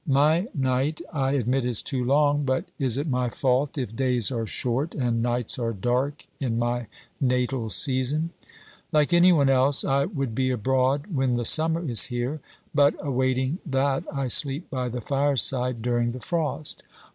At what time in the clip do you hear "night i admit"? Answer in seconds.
0.55-1.63